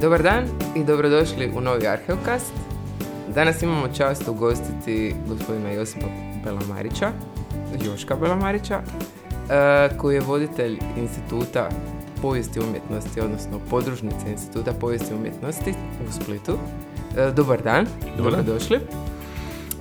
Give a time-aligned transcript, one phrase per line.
[0.00, 0.44] Dobar dan
[0.76, 2.52] i dobrodošli u novi Arheokast.
[3.34, 6.06] Danas imamo čast ugostiti gospodina Josipa
[6.44, 7.12] Belamarića,
[7.84, 11.68] Joška Belamarića, e, koji je voditelj instituta
[12.22, 15.74] povijesti umjetnosti, odnosno podružnice instituta povijesti umjetnosti
[16.08, 16.58] u Splitu.
[17.16, 17.86] E, dobar dan,
[18.16, 18.44] Dobar dan.
[18.44, 18.80] dobrodošli.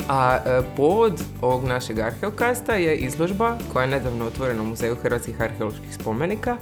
[0.09, 5.41] A e, povod ovog našeg arheokasta je izložba koja je nedavno otvorena u Muzeju hrvatskih
[5.41, 6.58] arheoloških spomenika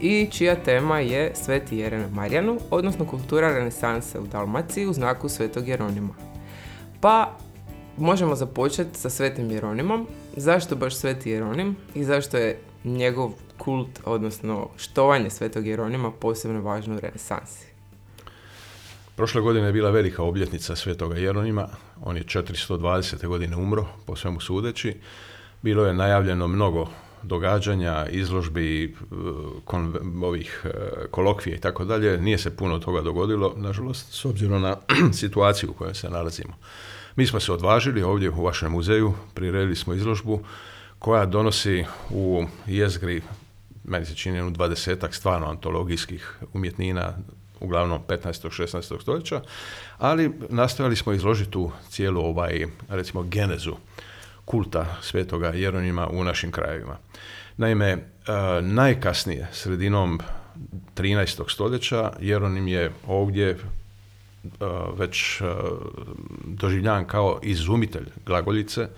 [0.00, 5.28] i čija tema je Sveti Jeren na Marjanu, odnosno kultura renesanse u Dalmaciji u znaku
[5.28, 6.14] Svetog Jeronima.
[7.00, 7.36] Pa
[7.96, 10.06] možemo započeti sa Svetim Jeronimom.
[10.36, 16.96] Zašto baš Sveti Jeronim i zašto je njegov kult, odnosno štovanje Svetog Jeronima posebno važno
[16.96, 17.66] u renesansi?
[19.16, 21.68] Prošle godine je bila velika obljetnica Svetoga Jeronima.
[22.04, 23.26] On je 420.
[23.26, 24.96] godine umro, po svemu sudeći.
[25.62, 26.88] Bilo je najavljeno mnogo
[27.22, 29.14] događanja, izložbi, e,
[29.64, 30.70] kon- ovih e,
[31.10, 32.18] kolokvija i tako dalje.
[32.18, 34.76] Nije se puno toga dogodilo, nažalost, s obzirom na
[35.20, 36.54] situaciju u kojoj se nalazimo.
[37.16, 40.40] Mi smo se odvažili ovdje u vašem muzeju, priredili smo izložbu
[40.98, 43.22] koja donosi u jezgri,
[43.84, 47.12] meni se čini, jednu dvadesetak stvarno antologijskih umjetnina,
[47.60, 48.62] uglavnom 15.
[48.62, 49.00] 16.
[49.02, 49.42] stoljeća,
[49.98, 53.76] ali nastojali smo izložiti tu cijelu ovaj, recimo, genezu
[54.46, 56.96] kulta svetoga Jeronima u našim krajevima.
[57.56, 57.98] Naime, e,
[58.62, 60.20] najkasnije, sredinom
[60.94, 61.50] 13.
[61.50, 63.56] stoljeća, Jeronim je ovdje e,
[64.98, 65.44] već e,
[66.44, 68.88] doživljan kao izumitelj glagoljice.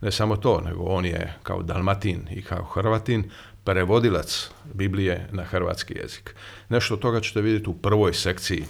[0.00, 3.30] Ne samo to, nego on je kao dalmatin i kao hrvatin
[3.64, 6.34] prevodilac Biblije na hrvatski jezik.
[6.68, 8.64] Nešto toga ćete vidjeti u prvoj sekciji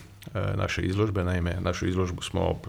[0.54, 1.24] naše izložbe.
[1.24, 2.60] Naime, našu izložbu smo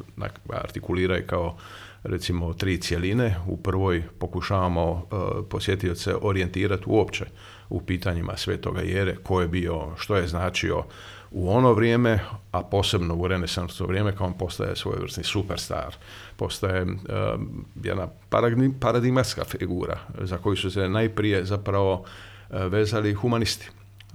[0.49, 1.57] artikulirali kao
[2.03, 3.35] recimo tri cjeline.
[3.47, 5.15] U prvoj pokušavamo e,
[5.49, 7.25] posjetioce orijentirati uopće
[7.69, 10.83] u pitanjima Svetoga Jere, ko je bio, što je značio
[11.31, 12.19] u ono vrijeme,
[12.51, 15.95] a posebno u renesansno vrijeme, kao on postaje svojevrsni superstar,
[16.37, 16.85] postaje e,
[17.83, 22.05] jedna paradigm- paradigmatska figura za koju su se najprije zapravo
[22.49, 23.69] e, vezali humanisti.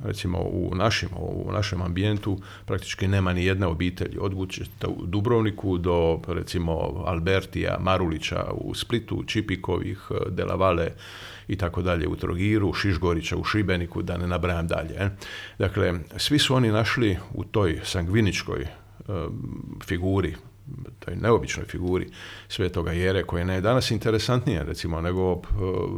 [0.04, 6.20] Recimo u našim, u našem ambijentu praktički nema ni jedne obitelji, od u Dubrovniku do
[6.28, 6.72] recimo
[7.06, 10.90] Albertija, Marulića u Splitu, Čipikovih, e, Delavale
[11.48, 14.94] i tako dalje u Trogiru, Šišgorića u Šibeniku, da ne nabrajam dalje.
[14.98, 15.10] e.
[15.58, 18.68] Dakle, svi su oni našli u toj sangviničkoj e,
[19.84, 20.34] figuri,
[20.98, 22.06] toj neobičnoj figuri
[22.48, 25.42] Svetoga Jere, koja je danas interesantnija, recimo, nego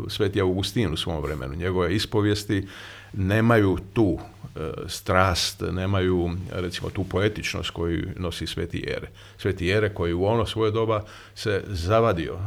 [0.08, 1.54] Sveti Augustin u svom vremenu.
[1.54, 2.66] Njegove ispovijesti
[3.12, 9.08] nemaju tu e, strast, nemaju recimo tu poetičnost koju nosi Sveti Jere.
[9.38, 11.02] Sveti Jere koji u ono svoje doba
[11.34, 12.38] se zavadio e,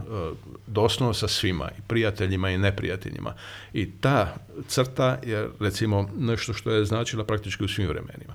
[0.68, 3.34] doslovno sa svima, i prijateljima i neprijateljima.
[3.74, 4.36] I ta
[4.68, 8.34] crta je recimo nešto što je značila praktički u svim vremenima.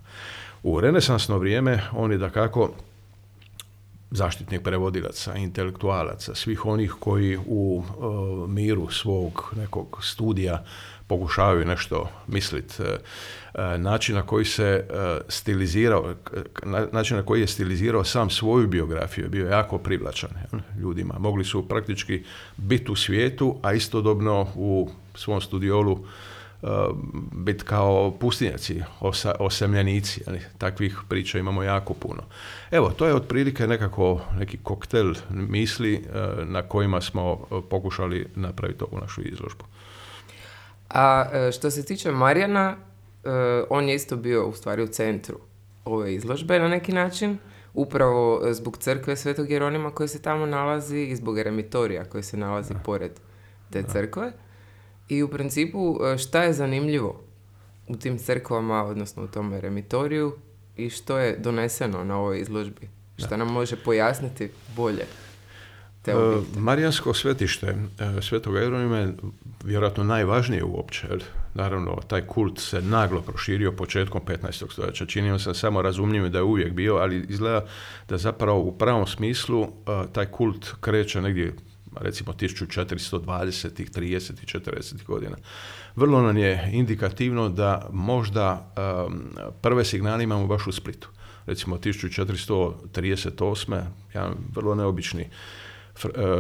[0.62, 2.72] U renesansno vrijeme on je da kako
[4.10, 7.92] zaštitnih prevodilaca, intelektualaca, svih onih koji u e,
[8.48, 10.64] miru svog nekog studija
[11.08, 12.74] pokušavaju nešto misliti.
[13.78, 16.14] način na koji se e, stilizirao,
[16.62, 20.30] na- način na koji je stilizirao sam svoju biografiju je bio jako privlačan
[20.80, 21.14] ljudima.
[21.18, 22.24] Mogli su praktički
[22.56, 26.04] biti u svijetu, a istodobno u svom studiolu
[27.32, 30.22] biti kao pustinjaci, osa, osemljenici.
[30.26, 30.40] jeli.
[30.58, 32.22] Takvih priča imamo jako puno.
[32.70, 36.00] Evo, to je otprilike nekako neki koktel misli e,
[36.44, 39.64] na kojima smo e, pokušali napraviti ovu našu izložbu.
[40.88, 42.76] A e, što se tiče Marijana,
[43.24, 43.28] e,
[43.70, 45.38] on je isto bio u stvari u centru
[45.84, 47.38] ove izložbe na neki način,
[47.74, 52.36] upravo e, zbog crkve Svetog Jeronima koji se tamo nalazi i zbog eremitorija koji se
[52.36, 53.12] nalazi pored
[53.70, 54.32] te crkve.
[55.08, 57.20] I u principu šta je zanimljivo
[57.88, 60.36] u tim crkvama, odnosno u tom eremitoriju
[60.76, 62.88] i što je doneseno na ovoj izložbi?
[63.16, 65.06] Šta nam može pojasniti bolje
[66.02, 66.60] te objekte?
[66.60, 69.14] Marijansko svetište e, Svetoga Jeronima je
[69.64, 71.06] vjerojatno najvažnije uopće.
[71.54, 74.72] Naravno, taj kult se naglo proširio početkom 15.
[74.72, 75.06] stoljeća.
[75.06, 77.64] Činio se samo razumljivo da je uvijek bio, ali izgleda
[78.08, 79.68] da zapravo u pravom smislu e,
[80.12, 81.52] taj kult kreće negdje
[82.00, 84.00] recimo 1420.
[84.00, 84.42] 30.
[84.42, 85.04] i 40.
[85.04, 85.36] godina.
[85.96, 89.30] Vrlo nam je indikativno da možda em,
[89.60, 91.08] prve signale imamo baš u Splitu.
[91.46, 93.82] Recimo 1438.
[94.14, 95.28] jedan vrlo neobični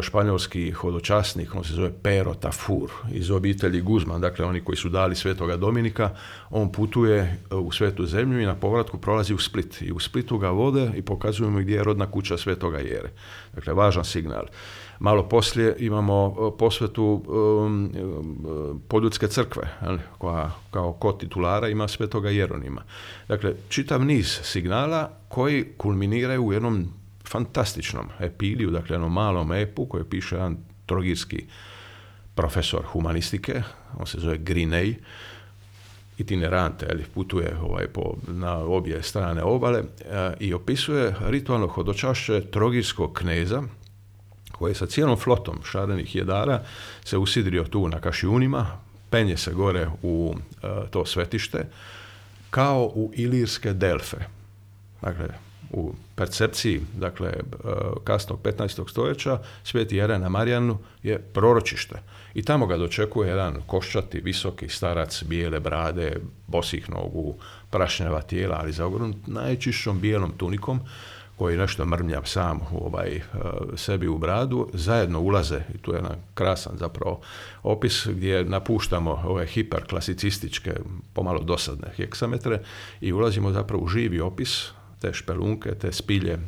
[0.02, 5.16] španjolski hodočasnik, on se zove Pero Tafur, iz obitelji Guzman, dakle oni koji su dali
[5.16, 6.10] svetoga Dominika,
[6.50, 9.82] on putuje u svetu zemlju i na povratku prolazi u Split.
[9.82, 13.10] I u Splitu ga vode i pokazuju mu gdje je rodna kuća svetoga Jere.
[13.54, 14.44] Dakle, važan signal.
[14.98, 17.90] Malo poslije imamo posvetu um,
[18.88, 19.68] Poljudske crkve,
[20.18, 22.82] koja kao kod titulara ima svetoga Jeronima.
[23.28, 26.88] Dakle, čitav niz signala koji kulminiraju u jednom
[27.28, 31.44] fantastičnom epiliju, dakle jednom malom epu koje piše jedan trogirski
[32.34, 33.62] profesor humanistike,
[33.98, 34.96] on se zove Grinej,
[36.18, 39.84] itinerante, ali putuje ovaj, po, na obje strane obale e,
[40.40, 43.62] i opisuje ritualno hodočašće trogirskog kneza
[44.52, 46.62] koji sa cijelom flotom šarenih jedara
[47.04, 48.66] se usidrio tu na kašijunima,
[49.10, 51.66] penje se gore u e, to svetište,
[52.50, 54.16] kao u ilirske delfe.
[55.02, 55.28] Dakle,
[55.70, 57.38] u percepciji, dakle, e,
[58.04, 58.90] kasnog 15.
[58.90, 62.02] stoljeća, sveti Jeren Marijanu je proročište.
[62.34, 66.16] I tamo ga dočekuje jedan koščati, visoki starac, bijele brade,
[66.46, 67.34] bosih nogu,
[67.70, 70.80] prašnjava tijela, ali zaogrnut najčišćom bijelom tunikom,
[71.38, 73.22] koji nešto mrmljav sam u ovaj, e,
[73.76, 77.20] sebi u bradu, zajedno ulaze, i tu je jedan krasan zapravo
[77.62, 80.72] opis gdje napuštamo ove hiperklasicističke,
[81.14, 82.60] pomalo dosadne heksametre
[83.00, 84.70] i ulazimo zapravo u živi opis
[85.00, 86.38] te špelunke, te spilje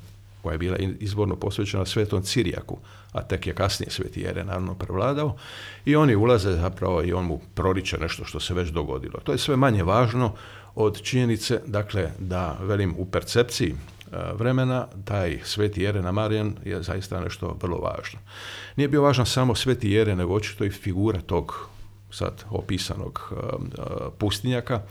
[0.43, 2.79] koja je bila izvorno posvećena svetom Cirijaku,
[3.13, 5.37] a tek je kasnije sveti Jere naravno prevladao,
[5.85, 9.21] i oni ulaze zapravo i on mu proriče nešto što se već dogodilo.
[9.25, 10.33] To je sve manje važno
[10.75, 17.21] od činjenice, dakle, da, velim, u percepciji e, vremena, taj sveti Jeren Marijan je zaista
[17.21, 18.19] nešto vrlo važno.
[18.77, 21.69] Nije bio važan samo sveti Jere, nego očito i figura tog
[22.11, 23.85] sad opisanog e, e,
[24.19, 24.83] pustinjaka,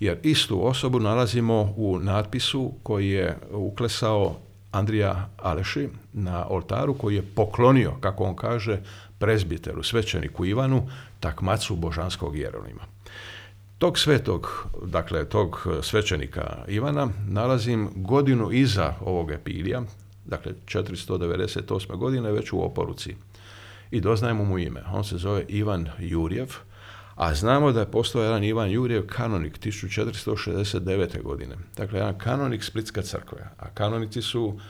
[0.00, 4.36] jer istu osobu nalazimo u natpisu koji je uklesao
[4.72, 8.80] Andrija Aleši na oltaru koji je poklonio, kako on kaže,
[9.18, 10.88] prezbiteru, svećeniku Ivanu,
[11.20, 12.82] takmacu božanskog Jeronima.
[13.78, 19.82] Tog svetog, dakle, tog svećenika Ivana nalazim godinu iza ovog epilija,
[20.24, 21.96] dakle 498.
[21.96, 23.16] godine, već u oporuci.
[23.90, 24.82] I doznajemo mu ime.
[24.92, 26.48] On se zove Ivan Jurjev,
[27.18, 31.22] a znamo da je postao jedan Ivan Jurjev kanonik 1469.
[31.22, 31.54] godine.
[31.76, 33.50] Dakle, jedan kanonik Splitske crkve.
[33.58, 34.60] A kanonici su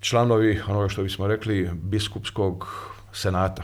[0.00, 2.66] članovi onoga što bismo rekli biskupskog
[3.12, 3.62] senata,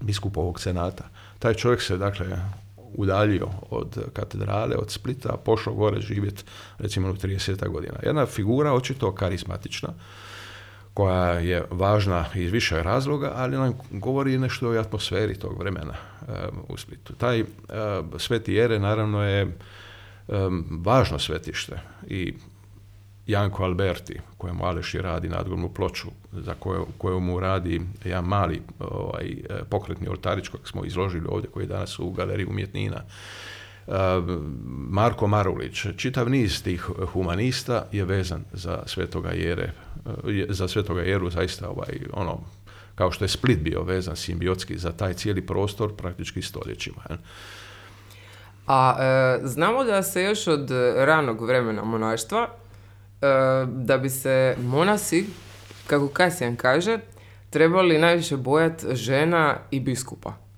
[0.00, 1.04] biskupovog senata.
[1.38, 2.26] Taj čovjek se, dakle,
[2.94, 6.44] udaljio od katedrale, od Splita, pošao gore živjeti
[6.78, 7.98] recimo u 30 godina.
[8.02, 9.88] Jedna figura očito karizmatična,
[11.00, 16.32] koja je važna iz više razloga, ali nam govori nešto o atmosferi tog vremena e,
[16.68, 17.12] u Splitu.
[17.12, 17.48] Taj uh,
[18.18, 19.56] Sveti Jere naravno je
[20.70, 22.34] važno svetište i
[23.26, 26.54] Janko Alberti, kojemu Aleši radi nadgornu ploču, za
[26.98, 31.68] koju, mu radi jedan mali ovaj, e, pokretni oltarić kojeg smo izložili ovdje, koji je
[31.68, 33.02] danas u galeriji umjetnina.
[34.90, 36.82] Marko Marulić, čitav niz tih
[37.12, 39.72] humanista je vezan za Svetoga Jere,
[40.48, 42.40] za Svetoga Jeru zaista ovaj, ono,
[42.94, 47.02] kao što je Split bio vezan simbiotski za taj cijeli prostor praktički stoljećima.
[48.66, 52.48] A e, znamo da se još od ranog vremena monaštva,
[53.66, 55.26] da bi se monasi,
[55.86, 56.98] kako Kasijan kaže,
[57.50, 60.49] trebali najviše bojati žena i biskupa.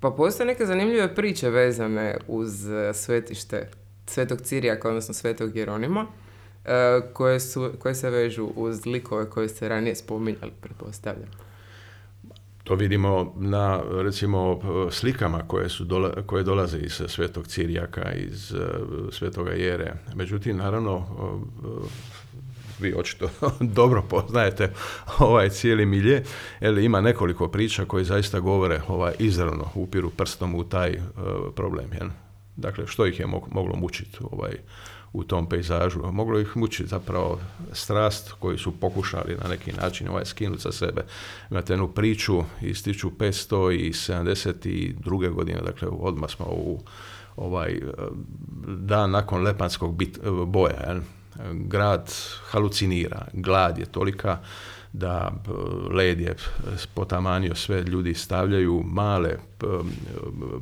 [0.00, 3.68] Pa postoje neke zanimljive priče vezane uz e, svetište
[4.06, 6.06] Svetog Cirijaka, odnosno Svetog Jeronima,
[6.64, 11.28] e, koje, su, koje se vežu uz likove koje ste ranije spominjali, pretpostavljam.
[12.66, 15.86] To vidimo na, recimo, slikama koje, su
[16.26, 18.60] koje dolaze iz Svetog Cirijaka, iz uh,
[19.12, 19.94] Svetoga Jere.
[20.14, 21.06] Međutim, naravno,
[22.80, 23.30] vi očito
[23.60, 24.72] dobro poznajete
[25.18, 26.24] ovaj cijeli milje,
[26.60, 31.00] jer ima nekoliko priča koje zaista govore ovaj, izravno upiru prstom u taj uh,
[31.54, 31.92] problem.
[31.92, 32.08] Jel?
[32.56, 34.52] Dakle, što ih je moglo mučiti ovaj,
[35.12, 36.12] u tom pejzažu?
[36.12, 37.40] Moglo ih mučiti zapravo
[37.72, 41.04] strast koju su pokušali na neki način ovaj, skinuti sa sebe.
[41.50, 45.30] Imate jednu priču iz 1572.
[45.30, 46.80] godine, dakle odmah smo u
[47.36, 47.80] ovaj
[48.66, 51.00] dan nakon Lepanskog bit, boja, jel?
[51.52, 52.12] Grad
[52.50, 54.38] halucinira, glad je tolika
[54.92, 55.50] da e,
[55.94, 56.36] led je
[56.94, 59.38] potamanio sve, ljudi stavljaju male e,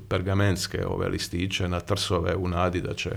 [0.08, 3.10] pergamenske ove listiće na trsove u nadi da će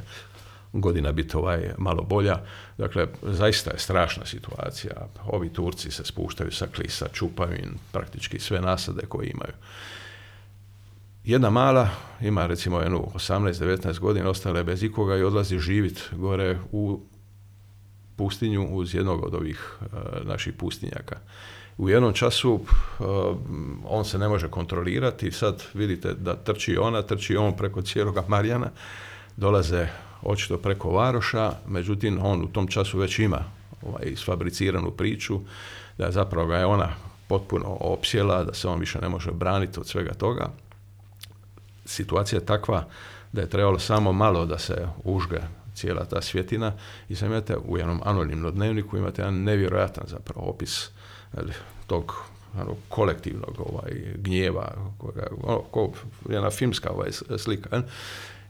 [0.73, 2.39] godina biti ovaj malo bolja.
[2.77, 5.07] Dakle, zaista je strašna situacija.
[5.25, 7.57] Ovi Turci se spuštaju sa klisa, čupaju
[7.91, 9.53] praktički sve nasade koje imaju.
[11.23, 11.89] Jedna mala,
[12.21, 17.01] ima recimo jednu 18-19 godina, ostale bez ikoga i odlazi živit gore u
[18.17, 19.85] pustinju uz jednog od ovih e,
[20.23, 21.17] naših pustinjaka.
[21.77, 22.59] u jednom času
[23.85, 28.69] on se ne može kontrolirati, sad vidite da trči ona, trči on preko cijeloga Marijana,
[29.37, 29.87] dolaze
[30.21, 33.43] očito preko Varoša, međutim on u tom času već ima
[33.81, 35.39] ovaj, isfabriciranu priču,
[35.97, 36.89] da zapravo ga je ona
[37.27, 40.49] potpuno opsjela, da se on više ne može braniti od svega toga.
[41.85, 42.85] Situacija je takva
[43.31, 45.39] da je trebalo samo malo da se užge
[45.77, 46.73] cijela ta svjetina
[47.09, 50.89] i sad imate u jednom anonimnom dnevniku imate jedan nevjerojatan zapravo opis
[51.87, 52.13] tog
[52.61, 55.91] ono, kolektivnog ovaj, gnjeva, koga, ono, ko,
[56.29, 57.81] jedna filmska ovaj, slika.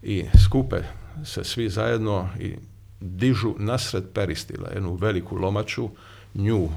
[0.04, 0.78] I skupe
[1.26, 2.56] se svi zajedno i
[3.00, 5.90] dižu nasred peristila, jednu veliku lomaču,
[6.34, 6.70] nju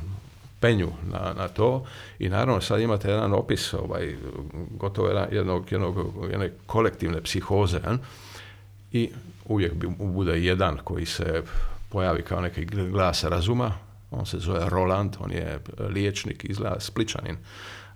[0.61, 1.87] penju na, na to
[2.19, 4.17] i naravno sad imate jedan opis ovaj,
[4.71, 5.97] gotovo jednog, jednog,
[6.31, 7.81] jedne kolektivne psihoze
[8.93, 9.11] i
[9.51, 11.43] uvijek bude jedan koji se
[11.89, 13.73] pojavi kao neki glas razuma,
[14.11, 17.37] on se zove Roland, on je liječnik, izgleda spličanin,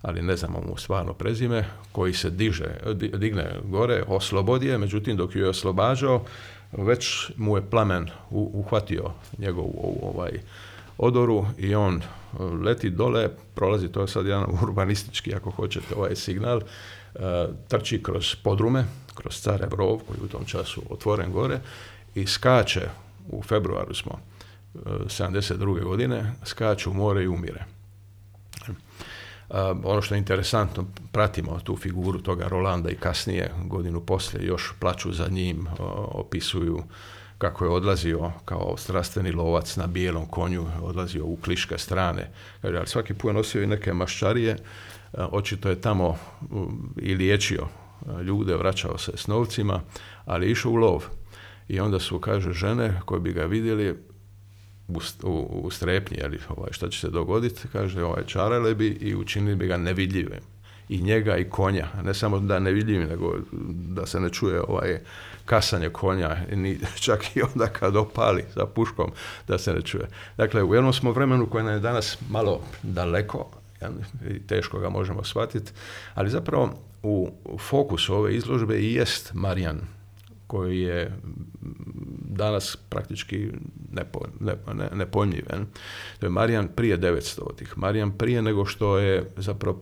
[0.01, 5.35] ali ne znamo mu stvarno prezime, koji se diže, digne gore, oslobodi je, međutim dok
[5.35, 6.23] ju je oslobađao,
[6.71, 10.31] već mu je plamen uhvatio njegovu ovaj,
[10.97, 16.15] odoru i on e, leti dole, prolazi, to je sad jedan urbanistički, ako hoćete, ovaj
[16.15, 17.19] signal, e,
[17.67, 18.85] trči kroz podrume,
[19.15, 21.59] kroz Care Brov, koji je u tom času otvoren gore,
[22.15, 22.89] i skače,
[23.29, 24.19] u februaru smo,
[24.83, 25.77] 72.
[25.77, 27.65] E, godine, skače u more i umire.
[29.83, 35.13] ono što je interesantno, pratimo tu figuru toga Rolanda i kasnije, godinu poslije, još plaću
[35.13, 35.67] za njim,
[36.07, 36.83] opisuju
[37.37, 42.31] kako je odlazio kao strastveni lovac na bijelom konju, odlazio u kliške strane.
[42.61, 44.57] Kaže, ali svaki put je nosio i neke maščarije, e,
[45.31, 46.17] očito je tamo
[46.97, 47.84] i liječio e,
[48.23, 49.81] ljude, vraćao se s novcima,
[50.25, 51.05] ali išao u lov.
[51.67, 53.95] I onda su, kaže, žene koje bi ga vidjeli
[54.87, 59.15] u, u, u strepnji, ali ovaj, šta će se dogoditi, kaže, ovaj, čarale bi i
[59.15, 60.55] učinili bi ga nevidljivim
[60.89, 63.35] i njega i konja, ne samo da ne vidim, nego
[63.95, 64.99] da se ne čuje ovaj
[65.45, 69.11] kasanje konja, ni, čak i onda kad opali sa puškom,
[69.47, 70.07] da se ne čuje.
[70.37, 73.49] Dakle, u jednom smo vremenu koje nam je danas malo daleko,
[74.29, 75.71] i teško ga možemo shvatiti,
[76.15, 76.73] ali zapravo
[77.05, 79.81] u fokusu ove izložbe i jest Marijan
[80.47, 81.11] koji je
[82.29, 83.49] danas praktički
[83.91, 85.45] nepo, ne, ne, nepojmljiv.
[86.19, 87.77] To je Marijan prije 900-ih.
[87.77, 89.79] Marijan prije nego što je zapravo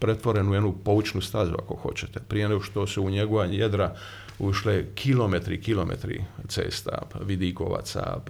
[0.00, 2.20] pretvoren u jednu poučnu stazu, ako hoćete.
[2.28, 3.96] Prije nego što se u njegova jedra
[4.38, 8.20] ušle kilometri, kilometri cesta, vidikovaca,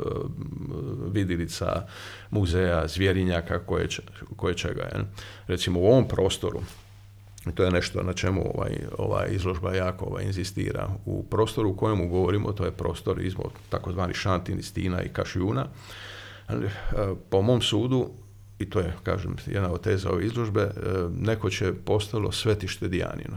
[1.12, 1.86] vidilica,
[2.30, 3.88] muzeja, zvjerinjaka, koje,
[4.36, 5.04] koje čega.
[5.46, 6.60] Recimo u ovom prostoru
[7.52, 10.88] to je nešto na čemu ovaj, ova izložba jako ovaj, inzistira.
[11.04, 15.66] U prostoru u kojemu govorimo, to je prostor između takozvani Šantin, Stina i Kašijuna.
[16.48, 16.54] E,
[17.30, 18.10] po mom sudu,
[18.58, 20.70] i to je, kažem, jedna od teza ove izložbe, e,
[21.20, 23.36] neko će postalo svetište Dijanino.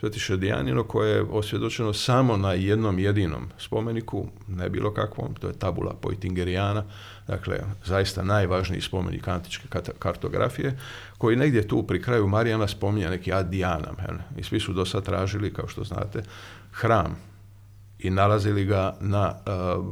[0.00, 5.58] Svetište Dijanino koje je osvjedočeno samo na jednom jedinom spomeniku, ne bilo kakvom, to je
[5.58, 6.84] tabula Poitingerijana,
[7.26, 10.78] dakle, zaista najvažniji spomenik antičke kartografije,
[11.18, 13.96] koji negdje tu pri kraju Marijana spominje neki ad Dijanam.
[14.36, 16.22] I svi su do sad tražili, kao što znate,
[16.72, 17.16] hram
[17.98, 19.84] i nalazili ga na uh,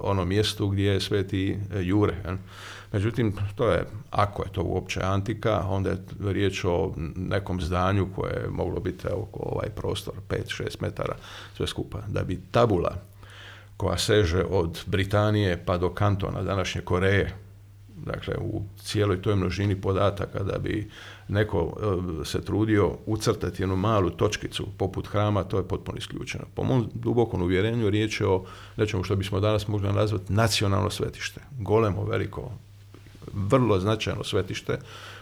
[0.00, 2.14] onom mjestu gdje je sveti Jure.
[2.92, 8.32] Međutim, to je, ako je to uopće antika, onda je riječ o nekom zdanju koje
[8.32, 11.14] je moglo biti oko ovaj prostor 5-6 metara
[11.56, 11.98] sve skupa.
[12.08, 12.94] Da bi tabula
[13.76, 17.45] koja seže od Britanije pa do kantona današnje Koreje,
[18.04, 20.90] dakle u cijeloj toj množini podataka da bi
[21.28, 21.76] neko
[22.20, 26.44] e, se trudio ucrtati jednu malu točkicu poput hrama, to je potpuno isključeno.
[26.54, 28.44] Po mom dubokom uvjerenju riječ je o
[28.76, 31.40] nečemu što bismo danas mogli nazvati nacionalno svetište.
[31.58, 32.50] Golemo, veliko,
[33.32, 34.78] vrlo značajno svetište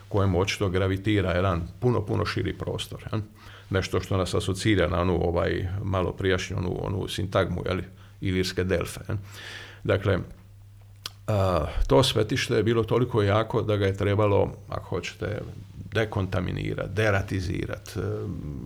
[0.08, 3.04] kojemu očito gravitira jedan puno, puno širi prostor.
[3.70, 7.84] Nešto što nas asocira na onu ovaj, malo prijašnju onu, onu sintagmu, jeli,
[8.20, 9.00] ilirske delfe.
[9.84, 10.18] Dakle,
[11.86, 15.40] to svetište je bilo toliko jako da ga je trebalo, ako hoćete,
[15.94, 18.02] dekontaminirati, deratizirati, e,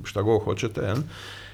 [0.04, 0.94] šta god hoćete.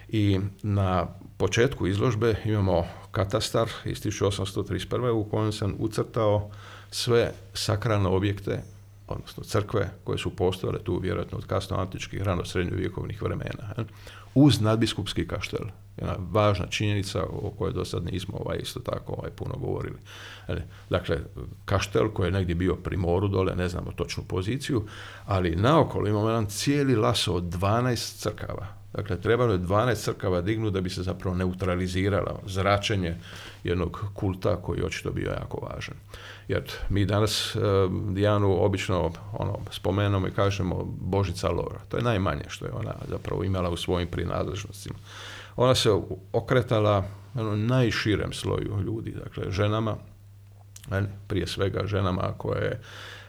[0.09, 1.07] I na
[1.37, 5.11] početku izložbe imamo katastar iz 1831.
[5.11, 6.51] u kojem sam ucrtao
[6.91, 8.63] sve sakralne objekte,
[9.09, 13.75] odnosno crkve koje su postojale tu vjerojatno od kasno antičkih, rano srednjovjekovnih vremena.
[14.35, 15.67] Uz nadbiskupski kaštel.
[15.97, 19.99] Jedna važna činjenica o kojoj do sad nismo ovaj, isto tako ovaj, puno govorili.
[20.91, 21.19] Dakle,
[21.65, 24.85] kaštel koji je negdje bio pri moru dole, ne znamo točnu poziciju,
[25.27, 30.75] ali naokolo imamo jedan cijeli laso od 12 crkava Dakle, trebalo je 12 crkava dignuti
[30.75, 33.17] da bi se zapravo neutralizirala zračenje
[33.65, 35.95] jednog kulta koji je očito bio jako važan.
[36.49, 37.63] Jer mi danas uh,
[38.13, 41.81] Dijanu obično ono, spomenemo i kažemo Božica Lora.
[41.89, 44.99] To je najmanje što je ona zapravo imala u svojim prinadležnostima.
[45.57, 45.91] Ona se
[46.33, 49.97] okretala ono, najširem sloju ljudi, dakle ženama,
[51.29, 53.24] prije svega ženama koje E,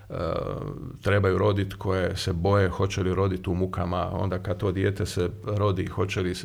[1.01, 5.29] trebaju roditi, koje se boje hoće li roditi u mukama, onda kad to dijete se
[5.43, 6.35] rodi, hoće li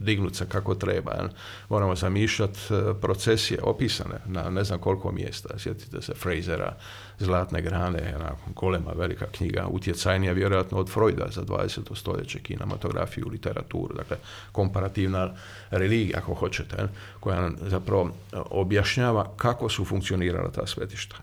[0.00, 1.28] dignuti se kako treba.
[1.68, 5.58] Moramo zamišljati e, procesije opisane na ne znam koliko mjesta.
[5.58, 6.76] Sjetite se Frasera,
[7.18, 11.96] Zlatne grane, jedna golema velika knjiga, utjecajnija vjerojatno od Freuda za 20.
[11.96, 14.16] stoljeće, kinematografiju, literaturu, dakle
[14.52, 15.34] komparativna
[15.70, 16.88] religija, ako hoćete,
[17.20, 21.16] koja nam zapravo objašnjava kako su funkcionirala ta svetišta.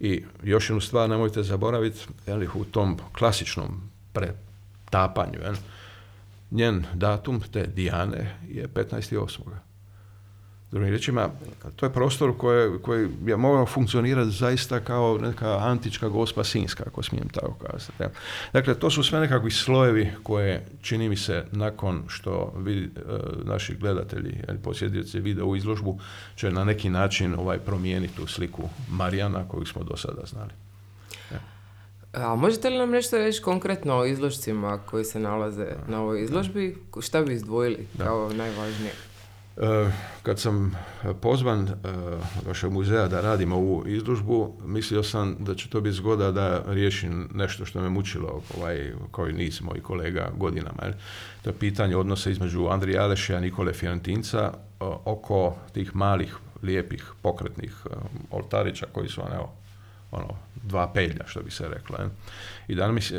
[0.00, 5.54] I još jednu stvar nemojte zaboraviti, jel, u tom klasičnom pretapanju, jel,
[6.50, 9.65] njen datum te Dijane je 15.8.
[10.70, 11.30] Drugim riječima,
[11.76, 17.02] to je prostor koji, koji je mogao funkcionirati zaista kao neka antička gospa Sinska, ako
[17.02, 18.04] smijem tako kazati.
[18.52, 23.00] Dakle, to su sve nekakvi slojevi koje, čini mi se, nakon što vidi, e,
[23.44, 25.98] naši gledatelji ili posjetitelji vide u izložbu,
[26.36, 30.50] će na neki način ovaj promijeniti tu sliku Marijana koju smo do sada znali.
[32.12, 36.76] A možete li nam nešto reći konkretno o izložcima koji se nalaze na ovoj izložbi?
[37.00, 38.92] Šta bi izdvojili kao najvažnije?
[39.56, 39.90] E,
[40.22, 40.76] kad sam
[41.20, 41.72] pozvan e,
[42.46, 47.28] vašeg muzeja da radim ovu izložbu, mislio sam da će to biti zgoda da riješim
[47.34, 50.82] nešto što me mučilo ovaj, kao i niz mojih kolega godinama.
[51.42, 54.52] To je pitanje odnosa između Andrija Aleša i Nikole Firentinca e,
[55.04, 57.74] oko tih malih, lijepih, pokretnih
[58.30, 59.48] oltarića koji su ono,
[60.10, 60.28] ono
[60.62, 61.98] dva pelja, što bi se reklo.
[62.68, 63.18] I danas mi,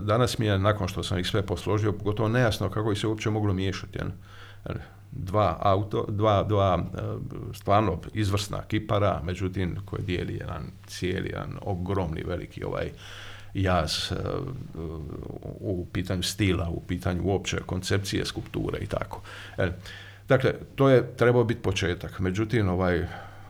[0.00, 3.30] danas mi je, nakon što sam ih sve posložio, gotovo nejasno kako ih se uopće
[3.30, 3.98] moglo miješati
[5.10, 7.00] dva auto, dva, dva e,
[7.54, 12.90] stvarno izvrsna kipara, međutim koje dijeli jedan cijeli, jedan ogromni veliki ovaj
[13.54, 14.14] jaz e,
[15.60, 19.20] u pitanju stila, u pitanju uopće koncepcije skulpture i tako.
[19.58, 19.70] E,
[20.28, 22.18] dakle, to je trebao biti početak.
[22.18, 23.06] Međutim, ovaj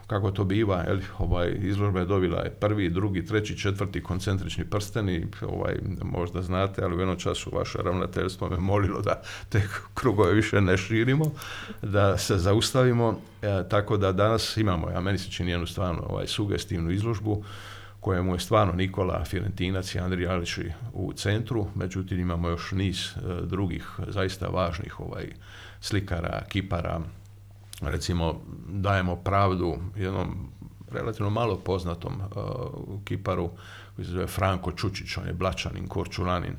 [0.08, 5.26] kako to biva, jel, ovaj, izložba je dobila je prvi, drugi, treći, četvrti koncentrični prsteni,
[5.42, 9.62] ovaj, možda znate, ali u jednom času vaše ravnateljstvo me molilo da te
[9.94, 11.24] krugove više ne širimo,
[11.82, 16.26] da se zaustavimo, e, tako da danas imamo, ja meni se čini jednu stvarno ovaj,
[16.26, 17.44] sugestivnu izložbu,
[18.00, 23.20] kojemu je stvarno Nikola Firentinac i Andrija Alići u centru, međutim imamo još niz e,
[23.46, 25.26] drugih zaista važnih ovaj,
[25.80, 27.00] slikara, kipara,
[27.82, 30.50] recimo dajemo pravdu jednom
[30.90, 33.50] relativno malo poznatom uh, kiparu
[33.96, 36.56] koji se zove Franko Čučić, on je blačanin, korčulanin.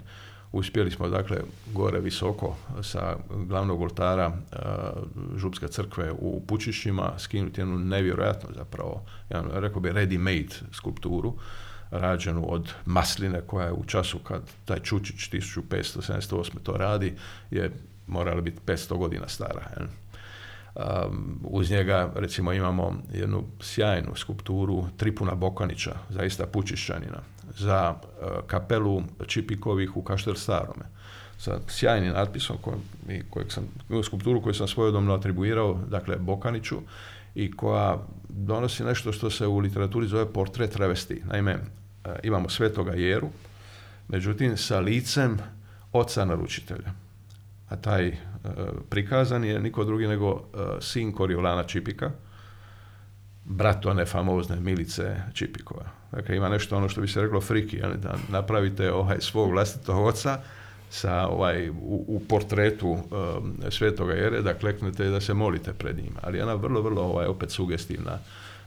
[0.52, 1.38] Uspjeli smo dakle
[1.74, 9.52] gore visoko sa glavnog oltara uh, Župske crkve u Pučišćima skinuti jednu nevjerojatnu zapravo, jedan,
[9.52, 11.34] rekao bi ready made skulpturu
[11.92, 16.60] rađenu od masline koja je u času kad taj Čučić 1578.
[16.64, 17.16] to radi
[17.52, 17.72] je
[18.08, 19.62] morala biti 500 godina stara.
[19.78, 19.88] Jel?
[21.44, 27.22] Uz njega recimo imamo jednu sjajnu skulpturu Tripuna Bokanića, zaista pučišćanina,
[27.58, 30.86] za uh, kapelu Čipikovih u Kaštel Starome
[31.38, 32.58] sa sjajnim natpisom
[33.30, 33.64] kojeg sam,
[34.04, 36.78] skulpturu koju sam svojodobno atribuirao, dakle Bokaniću
[37.36, 37.98] i koja
[38.30, 41.22] donosi nešto što se u literaturi zove portret travesti.
[41.26, 43.30] Naime, uh, imamo svetoga Jeru,
[44.08, 45.38] međutim sa licem
[45.94, 47.09] oca naručitelja.
[47.70, 48.18] A taj
[48.90, 52.12] prikazan je niko drugi nego e, sin Koriolana Čipika,
[53.46, 55.86] brat one famozne Milice Čipikova.
[56.12, 60.40] Dakle, ima nešto ono što bi se reklo friki, da napravite ovaj svog vlastitog oca
[60.90, 63.02] sa ovaj, u, portretu um,
[63.70, 66.14] svetoga Jere, da kleknete i da se molite pred njim.
[66.22, 68.18] Ali ona vrlo, vrlo ovaj, opet sugestivna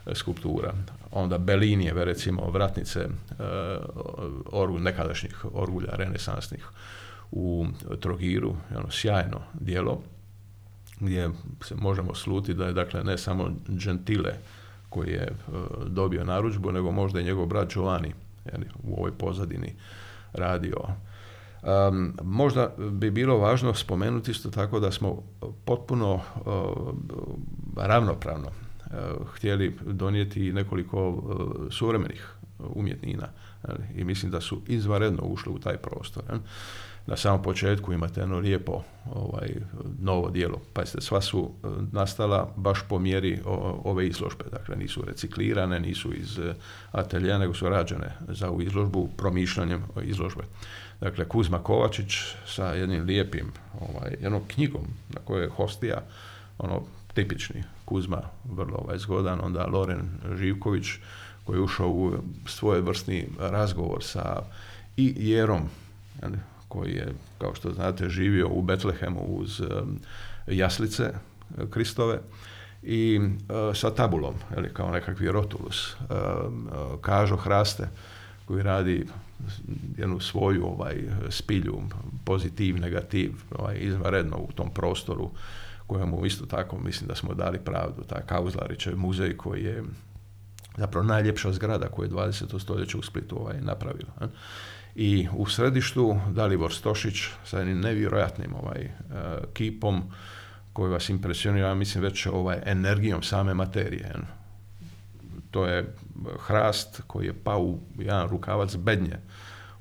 [0.07, 0.73] e, skulptura.
[1.11, 3.07] Onda Belinijeve, recimo, vratnice
[4.53, 6.65] uh, nekadašnjih orgulja renesansnih
[7.33, 7.67] u
[8.01, 10.03] Trogiru, ono sjajno dijelo,
[11.01, 14.33] gdje se možemo sluti da je dakle ne samo Gentile
[14.89, 15.33] koji je e,
[15.87, 18.13] dobio narudžbu, nego možda i njegov brat Giovanni
[18.53, 19.75] jeli, u ovoj pozadini
[20.33, 20.79] radio.
[21.63, 25.23] Um, možda bi bilo važno spomenuti isto tako da smo
[25.65, 26.23] potpuno uh,
[27.77, 33.29] ravnopravno uh, htjeli donijeti nekoliko uh, suvremenih umjetnina.
[33.95, 36.23] I mislim da su izvanredno ušli u taj prostor.
[37.07, 38.83] Na samom početku imate jedno lijepo
[39.15, 39.49] ovaj,
[40.01, 40.61] novo dijelo.
[40.73, 43.41] Pazite, sva su e, nastala baš po mjeri
[43.85, 44.45] ove izložbe.
[44.51, 46.55] Dakle, nisu reciklirane, nisu iz e,
[46.93, 50.43] atelja, nego su rađene za ovu izložbu promišljanjem izložbe.
[51.01, 52.15] Dakle, Kuzma Kovačić
[52.47, 56.03] sa jednim lijepim, ovaj, jednom knjigom na kojoj je hostija,
[56.59, 56.83] ono,
[57.15, 60.87] tipični Kuzma, vrlo ovaj, zgodan, onda Loren Živković,
[61.45, 62.13] koji je ušao u
[62.47, 64.43] svoj vrstni razgovor sa
[64.97, 65.69] i Jerom,
[66.73, 69.61] koji je, kao što znate, živio u Betlehemu uz
[70.47, 72.21] jaslice uh, Kristove
[72.83, 75.95] i uh, sa tabulom, ili kao nekakvi rotulus.
[75.95, 76.09] Uh,
[77.01, 77.89] Kažo Hraste,
[78.45, 79.07] koji radi
[79.99, 80.97] jednu svoju ovaj,
[81.31, 81.83] spilju,
[82.25, 85.31] pozitiv, negativ, ovaj, izvanredno u tom prostoru
[85.87, 88.03] kojemu isto tako mislim da smo dali pravdu.
[88.03, 89.83] Ta Kauzlarićev muzej koji je
[90.77, 92.61] zapravo najljepša zgrada koju je 20.
[92.61, 94.13] stoljeće u Splitu ovaj, napravila.
[94.95, 98.91] I u središtu Dalibor Stošić sa jednim nevjerojatnim ovaj, e,
[99.53, 100.03] kipom
[100.73, 104.15] koji vas impresionira, mislim, već ovaj, energijom same materije.
[105.51, 105.95] To je
[106.47, 109.17] hrast koji je pao u jedan rukavac bednje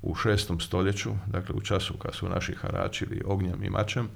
[0.02, 4.10] u šestom stoljeću, dakle u času kad su naši haračili ognjem i mačem,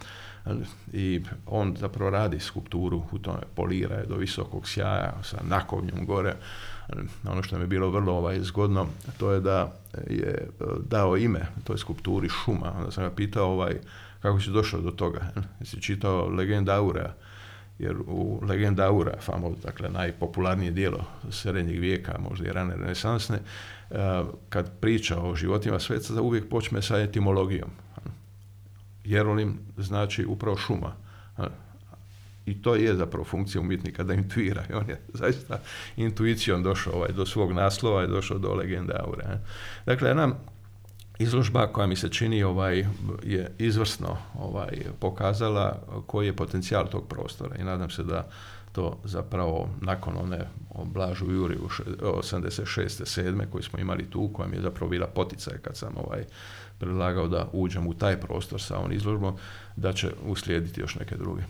[0.93, 6.35] i on zapravo radi skulpturu u tome, polira je do visokog sjaja sa nakovnjom gore.
[7.27, 9.73] Ono što mi je bilo vrlo ovaj, zgodno, to je da
[10.09, 10.47] je e,
[10.89, 12.73] dao ime toj skulpturi šuma.
[12.77, 13.79] Onda sam ga pitao ovaj,
[14.21, 15.31] kako si došao do toga.
[15.59, 17.13] Jesi čitao legenda Aurea?
[17.79, 24.23] Jer u legenda Aura, famo, dakle najpopularnije dijelo srednjeg vijeka, možda i rane renesansne, e,
[24.49, 27.69] kad priča o životima sveca, uvijek počne sa etimologijom.
[29.03, 30.95] Jerolim znači upravo šuma.
[32.45, 34.63] I to je zapravo funkcija umjetnika da intuira.
[34.69, 35.59] I on je zaista
[35.97, 39.23] intuicijom došao ovaj, do svog naslova i došao do legende Aure.
[39.85, 40.35] Dakle, jedna
[41.19, 42.85] izložba koja mi se čini ovaj,
[43.23, 48.27] je izvrsno ovaj, pokazala koji je potencijal tog prostora i nadam se da
[48.71, 50.47] to zapravo nakon one
[50.83, 53.21] Blažu Juri u 86.
[53.21, 53.49] 7.
[53.51, 56.23] koji smo imali tu, koja mi je zapravo bila poticaj kad sam ovaj,
[56.79, 59.35] predlagao da uđem u taj prostor sa ovom izložbom,
[59.75, 61.41] da će uslijediti još neke druge.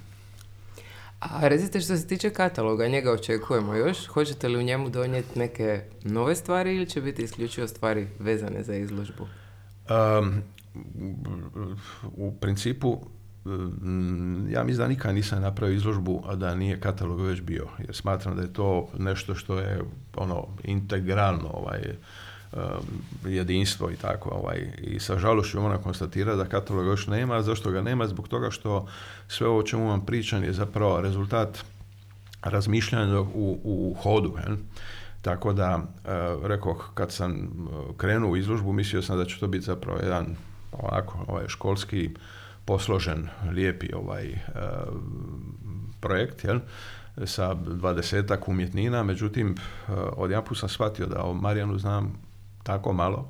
[1.19, 4.08] A recite što se tiče kataloga, njega očekujemo još.
[4.08, 8.75] Hoćete li u njemu donijeti neke nove stvari ili će biti isključivo stvari vezane za
[8.75, 9.28] izložbu?
[9.89, 10.41] Um,
[12.15, 13.00] u principu
[14.50, 17.67] ja mislim da nikad nisam napravio izložbu, a da nije katalog već bio.
[17.80, 19.82] Jer smatram da je to nešto što je
[20.15, 21.82] ono integralno ovaj,
[23.26, 24.30] jedinstvo i tako.
[24.30, 24.71] Ovaj.
[24.78, 27.41] I sa žalošću moram konstatirati da kataloga još nema.
[27.41, 28.08] Zašto ga nema?
[28.08, 28.88] Zbog toga što
[29.28, 31.63] sve ovo o čemu vam pričam je zapravo rezultat
[32.41, 34.36] razmišljanja u, u hodu.
[34.38, 34.52] He?
[35.26, 37.50] Tako da, uh, rekoh, kad sam
[37.98, 40.36] krenuo u izložbu, mislio sam da će to biti zapravo jedan
[40.72, 42.10] ovako, ovaj, školski
[42.66, 44.36] posložen, lijepi ovaj uh,
[46.00, 46.60] projekt, jel?
[47.26, 49.56] sa dvadesetak umjetnina, međutim,
[50.18, 52.14] odjedanput sam shvatio da o Marijanu znam
[52.64, 53.30] tako malo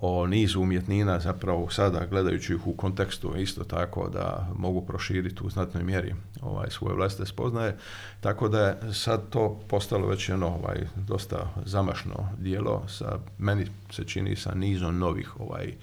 [0.00, 5.50] o nizu umjetnina zapravo sada gledajući ih u kontekstu isto tako da mogu proširiti u
[5.50, 7.76] znatnoj mjeri ovaj, svoje vlastite spoznaje.
[8.20, 14.04] Tako da je sad to postalo već jedno ovaj, dosta zamašno dijelo sa, meni se
[14.04, 15.74] čini sa nizom novih ovaj,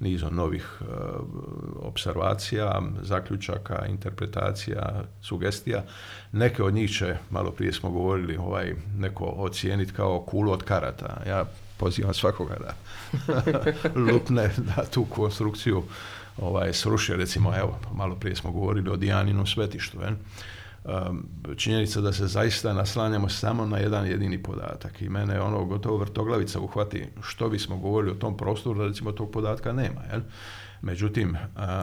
[0.00, 0.86] nizom novih uh,
[1.76, 5.84] observacija, zaključaka, interpretacija, sugestija.
[6.32, 11.22] Neke od njih će, malo prije smo govorili, ovaj, neko ocijeniti kao kulu od karata.
[11.26, 11.44] Ja
[11.84, 12.74] pozivam svakoga da
[14.12, 15.82] lupne da tu konstrukciju
[16.38, 17.16] ovaj, sruši.
[17.16, 20.00] Recimo, evo, malo prije smo govorili o Dijaninom svetištu.
[20.00, 20.08] Je?
[20.84, 25.96] Um, činjenica da se zaista naslanjamo samo na jedan jedini podatak i mene ono gotovo
[25.96, 30.00] vrtoglavica uhvati što bismo govorili o tom prostoru da recimo tog podatka nema.
[30.12, 30.20] Jel?
[30.82, 31.36] Međutim, uh,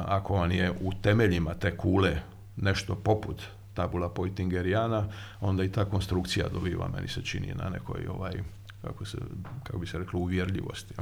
[0.05, 2.21] ako on je u temeljima te kule
[2.57, 3.41] nešto poput
[3.73, 5.07] tabula Poitingerijana,
[5.41, 8.33] onda i ta konstrukcija dobiva, meni se čini, na nekoj ovaj,
[8.81, 9.17] kako, se,
[9.63, 10.93] kako bi se reklo, uvjerljivosti.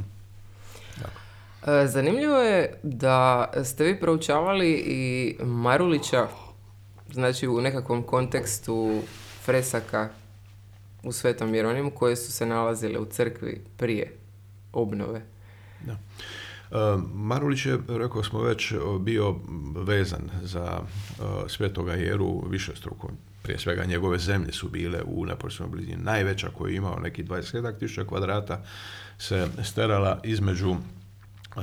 [1.68, 6.28] E, zanimljivo je da ste vi proučavali i Marulića,
[7.12, 9.02] znači u nekakvom kontekstu
[9.44, 10.10] fresaka
[11.04, 14.18] u Svetom Jeronimu koje su se nalazile u crkvi prije
[14.74, 15.22] obnove.
[15.86, 15.98] Da.
[16.72, 16.76] E,
[17.14, 19.36] Marulić je, rekao smo već, bio
[19.76, 23.10] vezan za uh, Svetoga Jeru više struko
[23.42, 26.04] prije svega njegove zemlje su bile u neposrednoj blizini.
[26.04, 28.64] Najveća koju je imao, neki 20 tisuća kvadrata,
[29.18, 30.76] se sterala između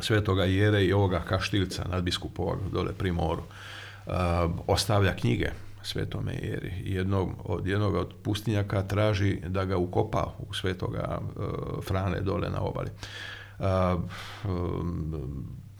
[0.03, 3.43] Svetoga Jere i ovoga Kaštilca nadbiskupovog dole pri moru.
[4.07, 4.13] Uh,
[4.67, 5.51] ostavlja knjige
[5.83, 6.73] svetome jeri.
[6.85, 11.21] Jednog, od jednog od pustinjaka traži da ga ukopa u svetoga
[11.87, 12.91] Frane dole na obali.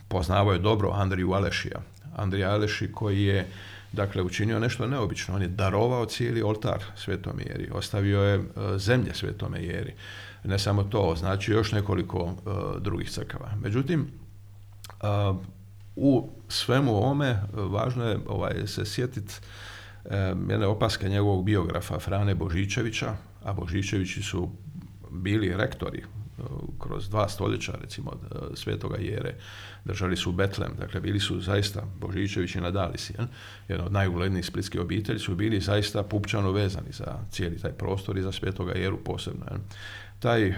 [0.09, 1.81] Poznavao je dobro Andriju Alešija.
[2.17, 3.47] Andrija Aleši koji je
[3.93, 5.35] dakle učinio nešto neobično.
[5.35, 8.45] On je darovao cijeli oltar Svetome Jeri, ostavio je
[8.79, 9.95] zemlje Svetome Jeri.
[10.45, 12.35] Ne samo to, znači još nekoliko
[12.81, 13.51] drugih crkava.
[13.63, 14.07] Međutim,
[15.97, 19.35] u svemu ovome važno je ovaj, se sjetiti
[20.49, 24.51] jedne opaske njegovog biografa Frane Božičevića, a Božičevići su
[25.11, 26.05] bili rektori
[26.79, 28.13] kroz dva stoljeća, recimo,
[28.55, 29.35] Svetoga Jere,
[29.85, 33.15] držali su Betlem, dakle, bili su zaista, Božičević i Nadalisi,
[33.69, 38.23] jedna od najuglednijih splitskih obitelji, su bili zaista pupčano vezani za cijeli taj prostor i
[38.23, 39.47] za Svetoga Jeru posebno.
[40.19, 40.55] Taj e,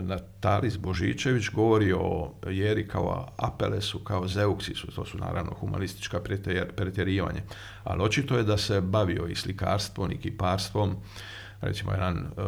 [0.00, 6.20] Natalis Božičević govori o Jeri kao Apelesu, kao Zeuksisu, to su naravno humanistička
[6.76, 7.42] pretjerivanje,
[7.84, 10.96] ali očito je da se bavio i slikarstvom i kiparstvom,
[11.60, 12.44] recimo jedan uh,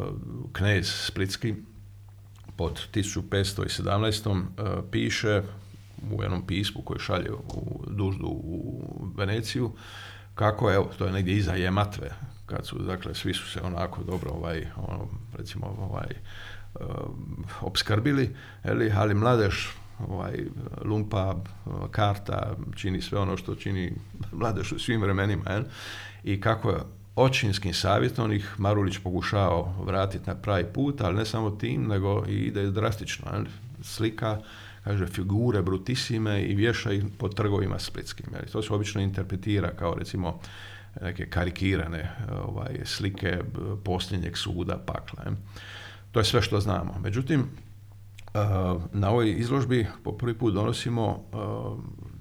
[0.52, 1.54] knez splitski
[2.60, 4.28] pod 1517.
[4.28, 4.38] Uh,
[4.90, 5.42] piše
[6.12, 8.84] u jednom pismu koji šalje u duždu u
[9.16, 9.72] Veneciju,
[10.34, 12.10] kako, evo, to je negdje iza Jematve,
[12.46, 16.06] kad su, dakle, svi su se onako dobro, ovaj, ono, recimo, ovaj,
[16.80, 19.54] um, obskrbili, eli, ali mladež
[20.08, 20.44] ovaj,
[20.84, 21.36] lumpa,
[21.90, 23.92] karta, čini sve ono što čini
[24.32, 25.50] mladež u svim vremenima.
[25.50, 25.62] Jel?
[26.24, 26.80] I kako je
[27.16, 32.34] očinskim savjetom ih Marulić pokušao vratiti na pravi put, ali ne samo tim, nego i
[32.34, 33.26] ide drastično.
[33.82, 34.38] Slika,
[34.84, 38.26] kaže, figure brutisime i vješa ih po trgovima splitskim.
[38.52, 40.40] To se obično interpretira kao recimo
[41.00, 42.10] neke karikirane
[42.44, 43.38] ovaj, slike
[43.84, 45.24] posljednjeg suda pakla.
[46.12, 46.94] To je sve što znamo.
[47.02, 47.44] Međutim,
[48.92, 51.24] na ovoj izložbi po prvi put donosimo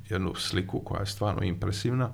[0.10, 2.10] jednu sliku koja je stvarno impresivna.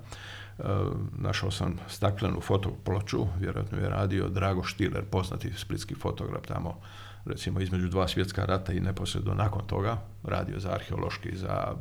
[1.18, 6.80] Našao sam staklenu fotoploču, vjerojatno je radio Drago Štiler, poznati splitski fotograf tamo
[7.26, 11.74] recimo između dva svjetska rata i neposredno nakon toga, radio za arheološki, za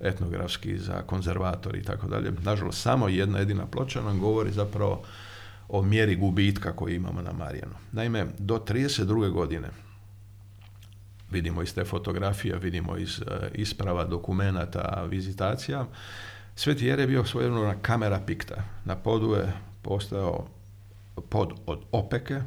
[0.00, 2.32] etnografski, za konzervator i tako dalje.
[2.42, 5.02] Nažalost, samo jedna jedina ploča nam govori zapravo
[5.68, 7.74] o mjeri gubitka koju imamo na Marijanu.
[7.92, 9.30] Naime, do 32.
[9.30, 9.68] godine
[11.30, 15.86] vidimo iz te fotografije, vidimo iz e, isprava, dokumenata, vizitacija,
[16.58, 18.54] Sveti Jer je bio svojevna kamera pikta.
[18.84, 20.46] Na podu je postao
[21.28, 22.40] pod od opeke,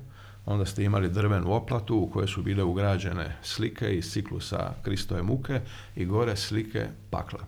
[0.45, 5.62] onda ste imali drvenu oplatu u kojoj su bile ugrađene slike iz ciklusa Kristove muke
[5.95, 7.39] i gore slike pakla.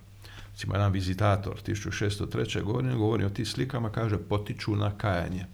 [0.51, 2.63] Recimo, jedan vizitator 1603.
[2.63, 5.45] godine govori o tim slikama, kaže potiču na kajanje.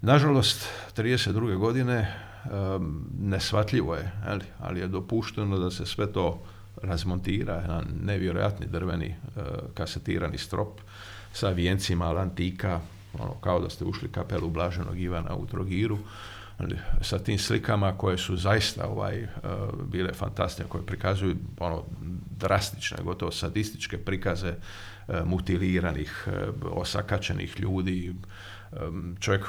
[0.00, 1.56] Nažalost, 32.
[1.56, 4.12] godine um, nesvatljivo je,
[4.58, 6.42] ali je dopušteno da se sve to
[6.82, 9.42] razmontira, jedan nevjerojatni drveni uh,
[9.74, 10.80] kasetirani strop
[11.32, 12.80] sa vijencima antika,
[13.18, 15.98] ono, kao da ste ušli kapelu Blaženog Ivana u Trogiru,
[17.02, 19.28] sa tim slikama koje su zaista ovaj, uh,
[19.84, 21.82] bile fantastične, koje prikazuju ono,
[22.38, 24.54] drastične, gotovo sadističke prikaze
[25.08, 26.28] uh, mutiliranih,
[26.62, 28.14] osakačenih ljudi,
[29.20, 29.44] čovjek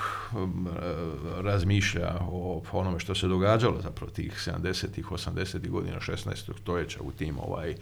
[1.37, 6.57] razmišlja o onome što se događalo zapravo tih 70-ih, 80-ih godina 16.
[6.61, 7.75] stoljeća u tim ovaj,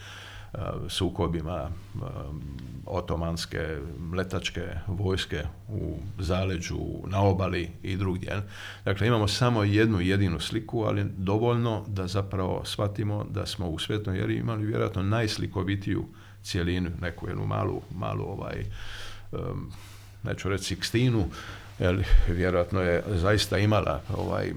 [0.89, 1.69] sukobima
[2.85, 3.77] otomanske
[4.15, 8.41] letačke vojske u zaleđu, na obali i drugdje.
[8.85, 14.17] Dakle, imamo samo jednu jedinu sliku, ali dovoljno da zapravo shvatimo da smo u svetnoj
[14.17, 16.05] jeri imali vjerojatno najslikovitiju
[16.43, 18.65] cijelinu, neku jednu malu, malu ovaj,
[20.23, 21.29] neću reći sikstinu,
[21.79, 24.53] jer vjerojatno je zaista imala ovaj, e,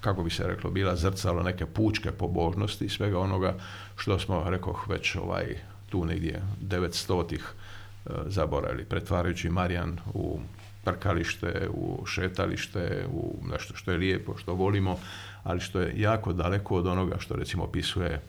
[0.00, 3.54] kako bi se reklo, bila zrcalo neke pučke pobožnosti i svega onoga
[3.96, 5.56] što smo, rekoh, već ovaj,
[5.90, 10.40] tu negdje 900-ih e, zaboravili, pretvarajući Marijan u
[10.84, 14.98] trkalište, u šetalište, u nešto što je lijepo, što volimo,
[15.42, 18.20] ali što je jako daleko od onoga što recimo opisuje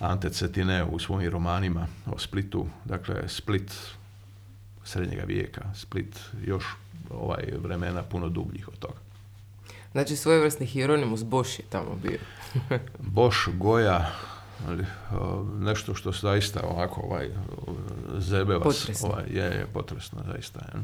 [0.00, 2.66] Ante Cetine u svojim romanima o Splitu.
[2.84, 3.72] Dakle, Split
[4.84, 5.62] srednjega vijeka.
[5.74, 6.64] Split još
[7.10, 8.98] ovaj vremena puno dubljih od toga.
[9.92, 12.18] Znači svojevrsni Hieronymus Bosch je tamo bio.
[13.16, 14.12] Bosch, Goja,
[15.58, 17.30] nešto što zaista ovako ovaj,
[18.18, 19.02] zebe vas.
[19.02, 20.60] Ovaj, je, je potresno zaista.
[20.60, 20.82] Je.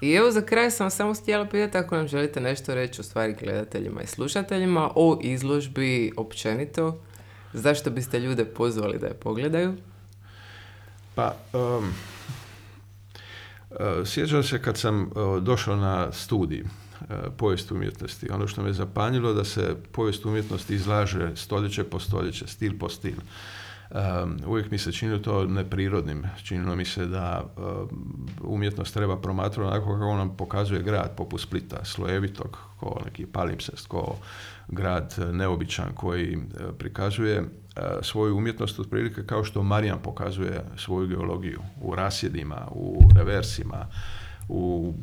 [0.00, 3.36] I evo za kraj sam samo htjela pitati ako nam želite nešto reći u stvari
[3.40, 7.00] gledateljima i slušateljima o izložbi općenito.
[7.52, 9.76] Zašto biste ljude pozvali da je pogledaju?
[11.14, 11.94] Pa, um,
[14.04, 16.64] sjećam se kad sam e, došao na studij e,
[17.36, 18.30] povijest umjetnosti.
[18.30, 23.16] Ono što me zapanjilo da se povijest umjetnosti izlaže stoljeće po stoljeće, stil po stil.
[24.46, 26.24] uvijek mi se činilo to neprirodnim.
[26.44, 27.44] Činilo mi se da
[28.42, 34.16] umjetnost treba promatrati onako kako nam pokazuje grad poput Splita, slojevitog, ko neki palimpsest, ko
[34.70, 36.38] grad neobičan koji
[36.78, 37.44] prikazuje
[38.02, 43.86] svoju umjetnost otprilike kao što Marijan pokazuje svoju geologiju u rasjedima, u reversima,
[44.48, 44.94] u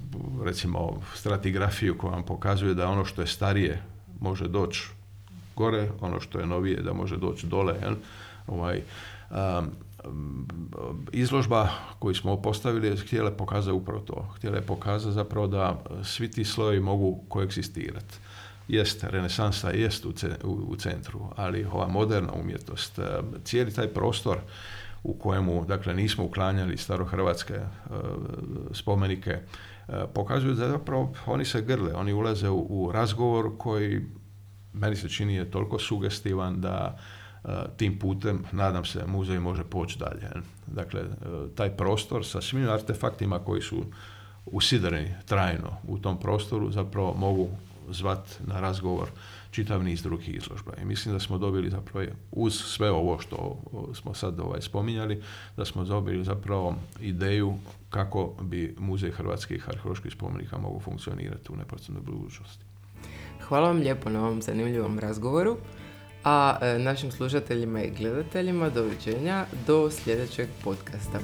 [0.44, 3.82] recimo stratigrafiju koja vam pokazuje da ono što je starije
[4.20, 4.90] može doći
[5.56, 7.76] gore, ono što je novije da može doći dole.
[7.82, 7.96] Jel?
[8.48, 8.82] Ovaj,
[11.12, 14.30] izložba koju smo postavili je htjela pokazati upravo to.
[14.36, 18.18] Htjela je pokazati zapravo da svi ti slojevi mogu koegzistirati.
[18.68, 20.06] Jest, renesansa jest
[20.44, 23.00] u centru, ali ova moderna umjetnost,
[23.44, 24.38] cijeli taj prostor
[25.08, 27.68] u kojemu dakle nismo uklanjali starohrvatske e,
[28.72, 29.42] spomenike e,
[30.14, 34.02] pokazuju da zapravo oni se grle, oni ulaze u, razgovor koji
[34.74, 36.98] meni se čini je toliko sugestivan da
[37.44, 40.30] e, tim putem, nadam se, muzej može poći dalje.
[40.68, 41.02] Dakle,
[41.56, 43.86] taj prostor sa svim artefaktima koji su
[44.46, 47.50] usidreni trajno u tom prostoru zapravo mogu
[47.90, 49.10] zvat na razgovor
[49.52, 50.72] čitav niz drugih izložba.
[50.82, 53.62] I mislim da smo dobili zapravo uz sve ovo što
[53.94, 55.24] smo sad ovaj spominjali,
[55.58, 57.54] da smo dobili zapravo ideju
[57.90, 62.66] kako bi Muzej hrvatskih arheoloških spomenika mogu funkcionirati u neposrednoj budućnosti.
[63.48, 65.58] Hvala vam lijepo na ovom zanimljivom razgovoru.
[66.24, 71.20] A e, našim slušateljima i gledateljima doviđenja do sljedećeg podcasta.